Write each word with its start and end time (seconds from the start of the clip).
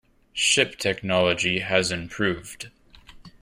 Ship 0.33 0.79
technology 0.79 1.59
has 1.59 1.91
improved. 1.91 2.71